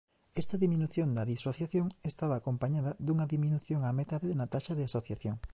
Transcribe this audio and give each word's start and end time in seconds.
Esta 0.41 0.57
diminución 0.63 1.07
da 1.17 1.29
disociación 1.33 1.85
estaba 2.11 2.35
acompañada 2.37 2.91
dunha 3.05 3.29
diminución 3.33 3.79
á 3.87 3.91
metade 3.99 4.27
na 4.39 4.47
taxa 4.53 4.73
de 4.77 4.87
asociación. 4.89 5.35